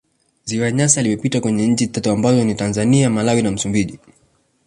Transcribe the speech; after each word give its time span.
ziwa 0.45 0.71
nyasa 0.71 1.01
limepita 1.01 1.41
kwenye 1.41 1.67
nchi 1.67 1.87
tatu 1.87 2.11
ambazo 2.11 2.43
ni 2.43 2.55
tanzania 2.55 3.09
malawi 3.09 3.41
na 3.41 3.51
msumbiji 3.51 3.99